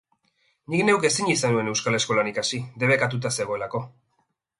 [0.73, 3.83] Nik neuk ezin izan nuen euskal eskolan ikasi, debekatuta zegoelako.